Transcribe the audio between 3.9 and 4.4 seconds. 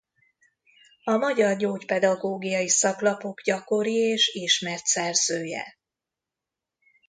és